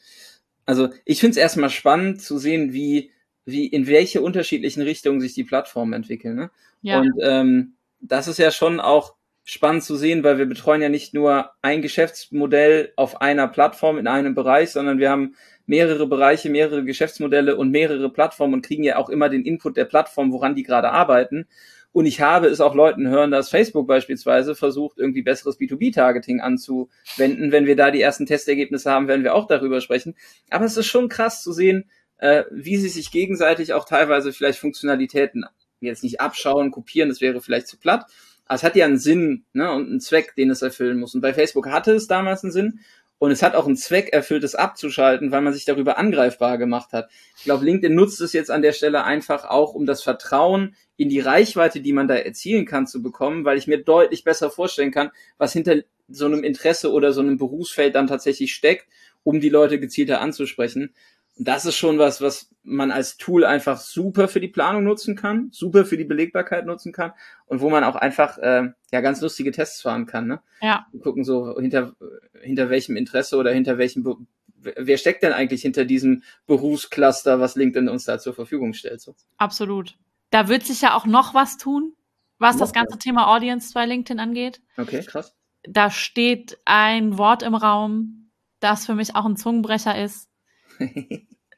[0.65, 3.11] also ich finde es erstmal spannend zu sehen, wie,
[3.45, 6.35] wie, in welche unterschiedlichen Richtungen sich die Plattformen entwickeln.
[6.35, 6.51] Ne?
[6.81, 6.99] Ja.
[6.99, 11.13] Und ähm, das ist ja schon auch spannend zu sehen, weil wir betreuen ja nicht
[11.13, 16.83] nur ein Geschäftsmodell auf einer Plattform in einem Bereich, sondern wir haben mehrere Bereiche, mehrere
[16.83, 20.63] Geschäftsmodelle und mehrere Plattformen und kriegen ja auch immer den Input der Plattform, woran die
[20.63, 21.47] gerade arbeiten.
[21.91, 27.53] Und ich habe es auch Leuten hören, dass Facebook beispielsweise versucht, irgendwie besseres B2B-Targeting anzuwenden.
[27.53, 30.15] Wenn wir da die ersten Testergebnisse haben, werden wir auch darüber sprechen.
[30.49, 34.59] Aber es ist schon krass zu sehen, äh, wie sie sich gegenseitig auch teilweise vielleicht
[34.59, 35.45] Funktionalitäten
[35.79, 38.05] jetzt nicht abschauen, kopieren, das wäre vielleicht zu platt.
[38.45, 41.15] Aber es hat ja einen Sinn ne, und einen Zweck, den es erfüllen muss.
[41.15, 42.79] Und bei Facebook hatte es damals einen Sinn.
[43.17, 46.91] Und es hat auch einen Zweck erfüllt, es abzuschalten, weil man sich darüber angreifbar gemacht
[46.91, 47.09] hat.
[47.37, 51.09] Ich glaube, LinkedIn nutzt es jetzt an der Stelle einfach auch, um das Vertrauen in
[51.09, 54.91] die Reichweite, die man da erzielen kann, zu bekommen, weil ich mir deutlich besser vorstellen
[54.91, 55.77] kann, was hinter
[56.09, 58.87] so einem Interesse oder so einem Berufsfeld dann tatsächlich steckt,
[59.23, 60.93] um die Leute gezielter anzusprechen.
[61.37, 65.15] Und das ist schon was, was man als Tool einfach super für die Planung nutzen
[65.15, 67.11] kann, super für die Belegbarkeit nutzen kann
[67.45, 70.27] und wo man auch einfach äh, ja ganz lustige Tests fahren kann.
[70.27, 70.41] Ne?
[70.61, 70.87] Ja.
[70.91, 71.93] Wir gucken so hinter
[72.41, 74.15] hinter welchem Interesse oder hinter welchem Be
[74.57, 78.99] wer steckt denn eigentlich hinter diesem Berufscluster, was LinkedIn uns da zur Verfügung stellt?
[78.99, 79.15] So.
[79.37, 79.95] Absolut.
[80.31, 81.93] Da wird sich ja auch noch was tun,
[82.39, 82.97] was das ganze?
[82.97, 84.61] Thema Audience bei LinkedIn angeht.
[84.75, 85.35] Okay, krass.
[85.61, 90.29] Da steht ein Wort im Raum, das für mich auch ein Zungenbrecher ist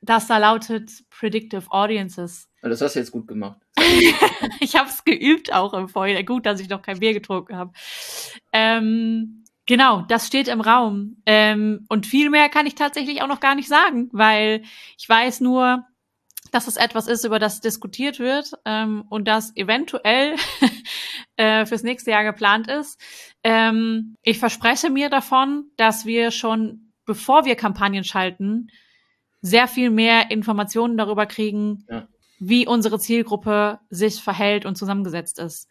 [0.01, 2.49] das da lautet Predictive Audiences.
[2.61, 3.59] Das hast du jetzt gut gemacht.
[4.59, 6.25] ich habe es geübt auch im Vorhinein.
[6.25, 7.71] Gut, dass ich noch kein Bier getrunken habe.
[8.51, 11.21] Ähm, genau, das steht im Raum.
[11.25, 14.63] Ähm, und viel mehr kann ich tatsächlich auch noch gar nicht sagen, weil
[14.97, 15.85] ich weiß nur,
[16.51, 20.35] dass es etwas ist, über das diskutiert wird ähm, und das eventuell
[21.35, 22.99] äh, fürs nächste Jahr geplant ist.
[23.43, 28.69] Ähm, ich verspreche mir davon, dass wir schon, bevor wir Kampagnen schalten,
[29.41, 32.07] sehr viel mehr Informationen darüber kriegen, ja.
[32.39, 35.69] wie unsere Zielgruppe sich verhält und zusammengesetzt ist.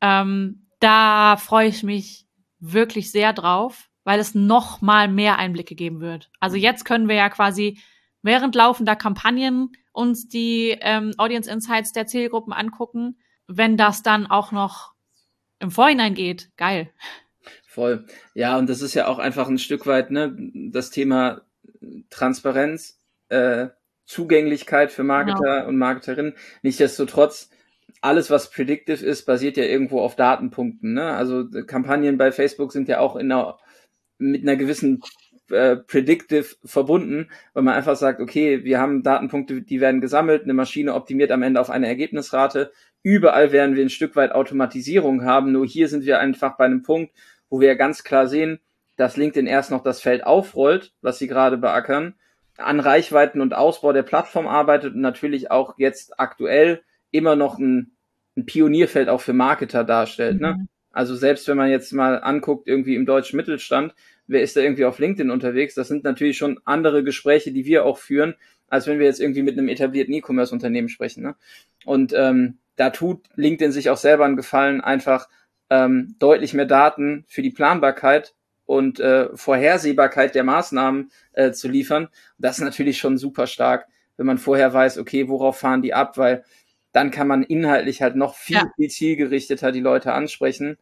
[0.00, 2.26] Ähm, da freue ich mich
[2.60, 6.30] wirklich sehr drauf, weil es noch mal mehr Einblicke geben wird.
[6.40, 6.62] Also mhm.
[6.62, 7.78] jetzt können wir ja quasi
[8.22, 13.18] während laufender Kampagnen uns die ähm, Audience Insights der Zielgruppen angucken.
[13.46, 14.92] Wenn das dann auch noch
[15.58, 16.90] im Vorhinein geht, geil.
[17.66, 18.06] Voll.
[18.34, 20.36] Ja, und das ist ja auch einfach ein Stück weit ne,
[20.70, 21.42] das Thema
[22.10, 22.97] Transparenz
[23.28, 23.68] äh,
[24.08, 25.68] Zugänglichkeit für Marketer genau.
[25.68, 26.34] und Marketerinnen.
[26.62, 27.50] Nichtsdestotrotz,
[28.00, 30.94] alles, was predictive ist, basiert ja irgendwo auf Datenpunkten.
[30.94, 31.04] Ne?
[31.04, 33.58] Also Kampagnen bei Facebook sind ja auch in einer,
[34.18, 35.02] mit einer gewissen
[35.50, 40.54] äh, predictive verbunden, weil man einfach sagt, okay, wir haben Datenpunkte, die werden gesammelt, eine
[40.54, 42.72] Maschine optimiert am Ende auf eine Ergebnisrate.
[43.02, 45.52] Überall werden wir ein Stück weit Automatisierung haben.
[45.52, 47.12] Nur hier sind wir einfach bei einem Punkt,
[47.50, 48.60] wo wir ganz klar sehen,
[48.96, 52.14] dass LinkedIn erst noch das Feld aufrollt, was sie gerade beackern
[52.58, 57.92] an Reichweiten und Ausbau der Plattform arbeitet und natürlich auch jetzt aktuell immer noch ein,
[58.36, 60.40] ein Pionierfeld auch für Marketer darstellt.
[60.40, 60.54] Ne?
[60.54, 60.58] Mhm.
[60.60, 60.68] Ne?
[60.90, 63.94] Also selbst wenn man jetzt mal anguckt, irgendwie im deutschen Mittelstand,
[64.26, 65.74] wer ist da irgendwie auf LinkedIn unterwegs?
[65.74, 68.34] Das sind natürlich schon andere Gespräche, die wir auch führen,
[68.68, 71.22] als wenn wir jetzt irgendwie mit einem etablierten E-Commerce-Unternehmen sprechen.
[71.22, 71.36] Ne?
[71.84, 75.28] Und ähm, da tut LinkedIn sich auch selber einen Gefallen, einfach
[75.70, 78.34] ähm, deutlich mehr Daten für die Planbarkeit
[78.68, 82.08] und äh, Vorhersehbarkeit der Maßnahmen äh, zu liefern.
[82.36, 83.86] Das ist natürlich schon super stark,
[84.18, 86.44] wenn man vorher weiß, okay, worauf fahren die ab, weil
[86.92, 88.70] dann kann man inhaltlich halt noch viel, ja.
[88.76, 90.76] viel zielgerichteter die Leute ansprechen.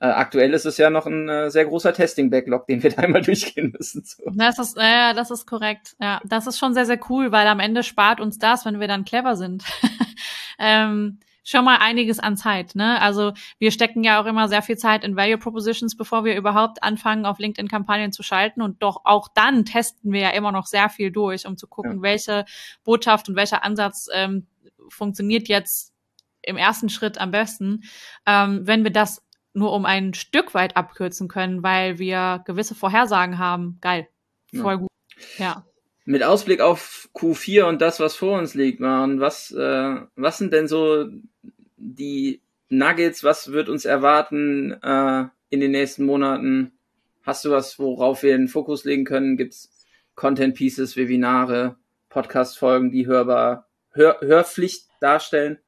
[0.00, 3.20] Äh, aktuell ist es ja noch ein äh, sehr großer Testing-Backlog, den wir da einmal
[3.22, 4.04] durchgehen müssen.
[4.06, 4.22] So.
[4.34, 5.96] Das ist, äh, das ist korrekt.
[6.00, 8.88] Ja, das ist schon sehr, sehr cool, weil am Ende spart uns das, wenn wir
[8.88, 9.64] dann clever sind.
[10.58, 12.74] ähm, schon mal einiges an Zeit.
[12.74, 13.00] Ne?
[13.00, 16.82] Also wir stecken ja auch immer sehr viel Zeit in Value Propositions, bevor wir überhaupt
[16.82, 18.60] anfangen, auf LinkedIn-Kampagnen zu schalten.
[18.60, 21.96] Und doch auch dann testen wir ja immer noch sehr viel durch, um zu gucken,
[21.96, 22.02] ja.
[22.02, 22.44] welche
[22.84, 24.46] Botschaft und welcher Ansatz ähm,
[24.90, 25.94] funktioniert jetzt
[26.42, 27.82] im ersten Schritt am besten.
[28.26, 29.22] Ähm, wenn wir das
[29.54, 34.06] nur um ein Stück weit abkürzen können, weil wir gewisse Vorhersagen haben, geil,
[34.52, 34.76] voll ja.
[34.76, 34.88] gut.
[35.38, 35.64] Ja
[36.08, 40.54] mit Ausblick auf Q4 und das, was vor uns liegt, machen, was, äh, was sind
[40.54, 41.06] denn so
[41.76, 42.40] die
[42.70, 46.72] Nuggets, was wird uns erwarten äh, in den nächsten Monaten?
[47.24, 49.36] Hast du was, worauf wir den Fokus legen können?
[49.36, 51.76] Gibt's Content Pieces, Webinare,
[52.08, 55.58] Podcast-Folgen, die hörbar, Hör, Hörpflicht darstellen?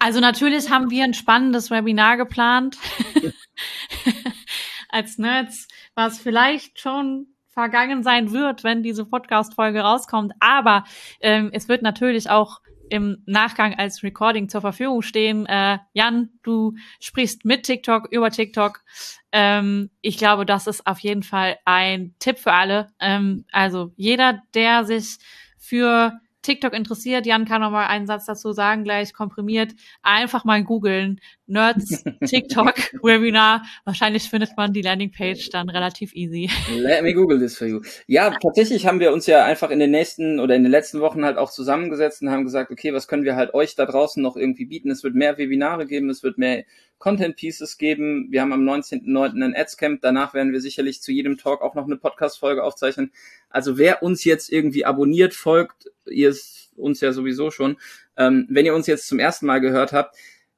[0.00, 2.78] Also natürlich haben wir ein spannendes Webinar geplant.
[4.88, 7.28] Als Nerds, was vielleicht schon
[7.58, 10.32] vergangen sein wird, wenn diese Podcast-Folge rauskommt.
[10.38, 10.84] Aber
[11.20, 15.44] ähm, es wird natürlich auch im Nachgang als Recording zur Verfügung stehen.
[15.46, 18.84] Äh, Jan, du sprichst mit TikTok, über TikTok.
[19.32, 22.92] Ähm, ich glaube, das ist auf jeden Fall ein Tipp für alle.
[23.00, 25.18] Ähm, also jeder, der sich
[25.58, 26.12] für
[26.48, 29.74] TikTok interessiert, Jan kann noch mal einen Satz dazu sagen, gleich komprimiert.
[30.02, 31.20] Einfach mal googeln.
[31.46, 33.64] Nerds TikTok Webinar.
[33.84, 36.50] Wahrscheinlich findet man die Landingpage dann relativ easy.
[36.74, 37.82] Let me Google this for you.
[38.06, 41.22] Ja, tatsächlich haben wir uns ja einfach in den nächsten oder in den letzten Wochen
[41.22, 44.36] halt auch zusammengesetzt und haben gesagt, okay, was können wir halt euch da draußen noch
[44.36, 44.90] irgendwie bieten?
[44.90, 46.64] Es wird mehr Webinare geben, es wird mehr
[46.98, 48.28] Content Pieces geben.
[48.30, 49.44] Wir haben am 19.09.
[49.44, 50.00] ein Adscamp.
[50.02, 53.12] Danach werden wir sicherlich zu jedem Talk auch noch eine Podcast-Folge aufzeichnen.
[53.50, 56.34] Also wer uns jetzt irgendwie abonniert, folgt, ihr
[56.76, 57.76] uns ja sowieso schon.
[58.16, 60.16] Ähm, wenn ihr uns jetzt zum ersten Mal gehört habt,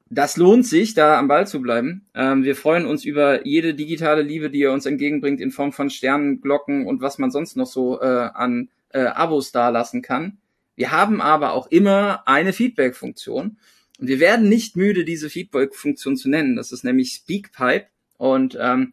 [0.09, 2.05] das lohnt sich, da am Ball zu bleiben.
[2.13, 5.89] Ähm, wir freuen uns über jede digitale Liebe, die ihr uns entgegenbringt in Form von
[5.89, 10.37] Sternen, Glocken und was man sonst noch so äh, an äh, Abos dalassen kann.
[10.75, 13.57] Wir haben aber auch immer eine Feedback-Funktion.
[14.01, 16.57] Und wir werden nicht müde, diese Feedback-Funktion zu nennen.
[16.57, 17.87] Das ist nämlich Speakpipe.
[18.17, 18.91] Und ähm,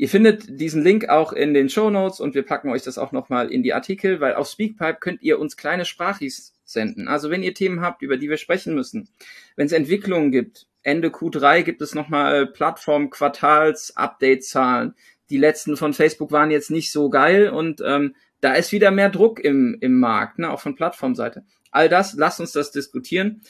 [0.00, 3.12] Ihr findet diesen Link auch in den Show Notes und wir packen euch das auch
[3.12, 7.06] nochmal in die Artikel, weil auf Speakpipe könnt ihr uns kleine Sprachis senden.
[7.06, 9.10] Also wenn ihr Themen habt, über die wir sprechen müssen,
[9.56, 14.94] wenn es Entwicklungen gibt, Ende Q3 gibt es nochmal Plattform-Quartals-Update-Zahlen.
[15.28, 19.10] Die letzten von Facebook waren jetzt nicht so geil und ähm, da ist wieder mehr
[19.10, 21.44] Druck im, im Markt, ne, auch von Plattformseite.
[21.72, 23.42] All das, lasst uns das diskutieren.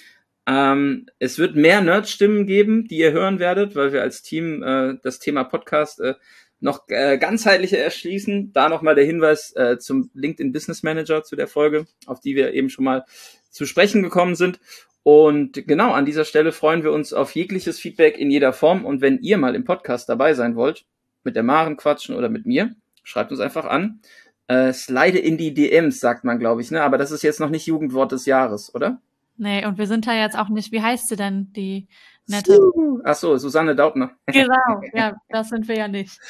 [0.51, 4.97] Ähm, es wird mehr Nerd-Stimmen geben, die ihr hören werdet, weil wir als Team äh,
[5.01, 6.15] das Thema Podcast äh,
[6.59, 8.53] noch äh, ganzheitlicher erschließen.
[8.53, 12.53] Da nochmal der Hinweis äh, zum LinkedIn Business Manager zu der Folge, auf die wir
[12.53, 13.05] eben schon mal
[13.49, 14.59] zu sprechen gekommen sind.
[15.05, 18.85] Und genau an dieser Stelle freuen wir uns auf jegliches Feedback in jeder Form.
[18.85, 20.85] Und wenn ihr mal im Podcast dabei sein wollt,
[21.23, 24.01] mit der Maren quatschen oder mit mir, schreibt uns einfach an.
[24.49, 26.83] Äh, slide in die DMs, sagt man, glaube ich, ne?
[26.83, 29.01] Aber das ist jetzt noch nicht Jugendwort des Jahres, oder?
[29.41, 31.89] Nee, und wir sind da jetzt auch nicht, wie heißt sie denn, die
[32.27, 32.61] nette?
[33.05, 34.11] Ach so, Susanne Daubner.
[34.27, 36.21] Genau, ja, das sind wir ja nicht.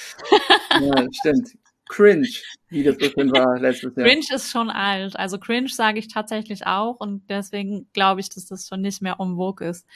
[0.81, 1.59] ja, stimmt.
[1.89, 2.29] Cringe,
[2.69, 4.07] wie das schön war letztes Jahr.
[4.07, 5.17] Cringe ist schon alt.
[5.17, 9.19] Also Cringe sage ich tatsächlich auch und deswegen glaube ich, dass das schon nicht mehr
[9.19, 9.89] um vogue ist.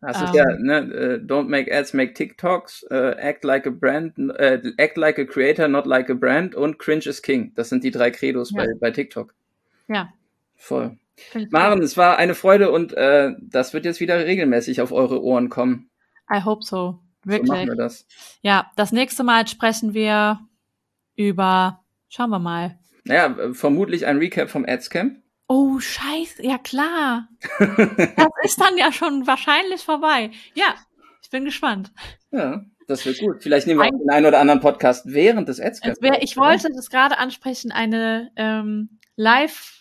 [0.00, 0.62] Das ist um, ja, ähm.
[0.62, 5.18] ne, uh, don't make ads, make TikToks, uh, act like a brand, uh, act like
[5.18, 7.52] a creator, not like a brand und cringe is king.
[7.56, 8.62] Das sind die drei Credos ja.
[8.62, 9.34] bei, bei TikTok.
[9.88, 10.10] Ja.
[10.56, 10.96] Voll.
[11.50, 15.48] Maren, es war eine Freude und äh, das wird jetzt wieder regelmäßig auf eure Ohren
[15.48, 15.90] kommen.
[16.30, 17.00] I hope so.
[17.24, 17.48] Wirklich.
[17.48, 18.06] So machen wir das.
[18.42, 20.40] Ja, das nächste Mal sprechen wir
[21.16, 22.78] über, schauen wir mal.
[23.04, 25.18] Naja, vermutlich ein Recap vom Adscamp.
[25.48, 27.28] Oh, scheiße, ja klar.
[27.58, 27.68] das
[28.42, 30.30] ist dann ja schon wahrscheinlich vorbei.
[30.54, 30.74] Ja,
[31.22, 31.90] ich bin gespannt.
[32.30, 33.42] Ja, das wird gut.
[33.42, 35.98] Vielleicht nehmen wir auch den einen oder anderen Podcast während des Adscamps.
[36.20, 39.77] Ich wollte das gerade ansprechen, eine ähm, Live-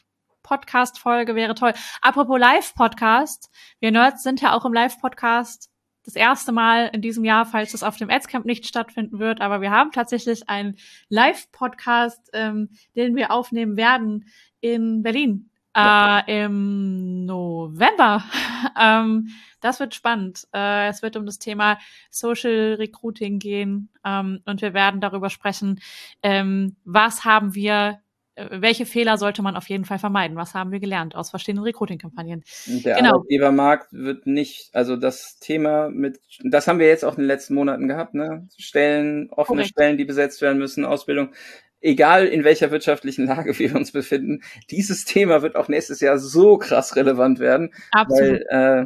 [0.48, 1.74] Podcast-Folge wäre toll.
[2.02, 3.52] Apropos Live-Podcast.
[3.80, 5.70] Wir Nerds sind ja auch im Live-Podcast
[6.06, 9.42] das erste Mal in diesem Jahr, falls es auf dem Adscamp nicht stattfinden wird.
[9.42, 10.78] Aber wir haben tatsächlich einen
[11.10, 14.26] Live-Podcast, ähm, den wir aufnehmen werden
[14.62, 18.24] in Berlin äh, im November.
[18.80, 19.30] ähm,
[19.60, 20.48] das wird spannend.
[20.54, 21.78] Äh, es wird um das Thema
[22.10, 25.82] Social Recruiting gehen ähm, und wir werden darüber sprechen,
[26.24, 28.00] ähm, was haben wir
[28.38, 30.38] welche Fehler sollte man auf jeden Fall vermeiden?
[30.38, 32.44] Was haben wir gelernt aus verschiedenen Recruiting-Kampagnen?
[32.68, 33.16] Der genau.
[33.16, 37.56] Arbeitgebermarkt wird nicht, also das Thema mit, das haben wir jetzt auch in den letzten
[37.56, 38.48] Monaten gehabt, ne?
[38.58, 39.70] Stellen, offene Korrekt.
[39.70, 41.34] Stellen, die besetzt werden müssen, Ausbildung.
[41.82, 46.58] Egal in welcher wirtschaftlichen Lage wir uns befinden, dieses Thema wird auch nächstes Jahr so
[46.58, 48.42] krass relevant werden, Absolut.
[48.50, 48.86] weil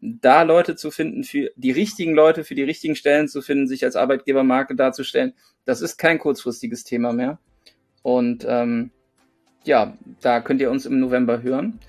[0.00, 3.84] da Leute zu finden, für die richtigen Leute, für die richtigen Stellen zu finden, sich
[3.84, 7.38] als Arbeitgebermarke darzustellen, das ist kein kurzfristiges Thema mehr.
[8.06, 8.92] Und ähm,
[9.64, 11.80] ja, da könnt ihr uns im November hören.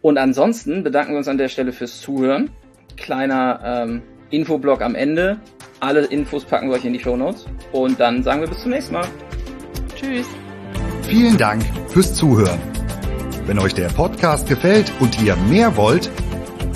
[0.00, 2.50] Und ansonsten bedanken wir uns an der Stelle fürs Zuhören.
[2.96, 5.40] Kleiner ähm, Infoblog am Ende.
[5.80, 7.46] Alle Infos packen wir euch in die Show Notes.
[7.72, 9.06] Und dann sagen wir bis zum nächsten Mal.
[9.96, 10.28] Tschüss.
[11.02, 12.60] Vielen Dank fürs Zuhören.
[13.46, 16.12] Wenn euch der Podcast gefällt und ihr mehr wollt,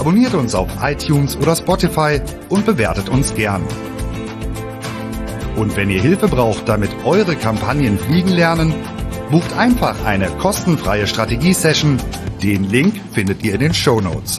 [0.01, 3.63] abonniert uns auf iTunes oder Spotify und bewertet uns gern.
[5.59, 8.73] Und wenn ihr Hilfe braucht, damit eure Kampagnen fliegen lernen,
[9.33, 11.99] bucht einfach eine kostenfreie Strategie-Session.
[12.41, 14.39] Den Link findet ihr in den Show Notes.